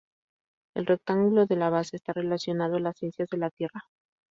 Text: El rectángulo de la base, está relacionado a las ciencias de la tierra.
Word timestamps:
El 0.75 0.87
rectángulo 0.87 1.45
de 1.45 1.55
la 1.57 1.69
base, 1.69 1.97
está 1.97 2.11
relacionado 2.13 2.77
a 2.77 2.79
las 2.79 2.97
ciencias 2.97 3.29
de 3.29 3.37
la 3.37 3.51
tierra. 3.51 3.81